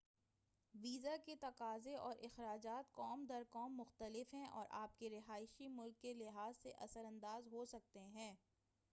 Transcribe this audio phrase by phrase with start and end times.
[0.73, 6.01] visa کے تقاضے اور اخراجات قوم در قوم مختلف ہیں اور آپ کے رہائشی ملک
[6.01, 8.33] کے لحاظ سے اثرانداز ہو سکتے ہیں